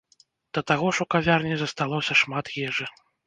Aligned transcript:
Да 0.57 0.61
таго 0.71 0.87
ж 0.99 1.05
у 1.05 1.11
кавярні 1.15 1.59
засталося 1.63 2.17
шмат 2.25 2.53
ежы. 2.67 2.91